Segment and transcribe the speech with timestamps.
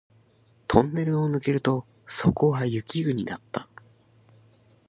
[0.67, 3.69] トンネルを抜けるとそこは雪国だった